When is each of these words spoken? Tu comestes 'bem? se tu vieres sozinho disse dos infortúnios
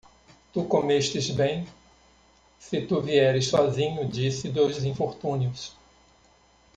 Tu 0.53 0.63
comestes 0.75 1.29
'bem? 1.39 1.67
se 2.59 2.81
tu 2.87 2.95
vieres 3.05 3.43
sozinho 3.53 4.03
disse 4.09 4.49
dos 4.49 4.83
infortúnios 4.83 5.73